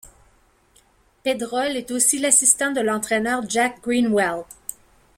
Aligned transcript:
Pedrol 1.21 1.77
est 1.77 1.91
aussi 1.91 2.17
l'assistant 2.17 2.71
de 2.71 2.81
l'entraîneur 2.81 3.43
Jack 3.47 3.83
Greenwell. 3.83 4.45